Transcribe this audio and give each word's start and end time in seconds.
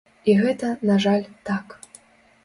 І 0.31 0.33
гэта, 0.43 0.69
на 0.89 0.95
жаль, 1.03 1.27
так. 1.51 1.75